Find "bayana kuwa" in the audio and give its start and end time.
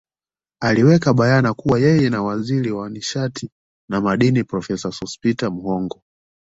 1.13-1.79